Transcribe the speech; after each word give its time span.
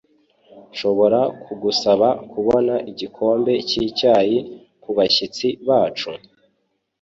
Nshobora 0.71 1.19
kugusaba 1.43 2.07
kubona 2.31 2.73
igikombe 2.91 3.53
cyicyayi 3.69 4.37
kubashyitsi 4.83 5.47
bacu? 5.67 6.09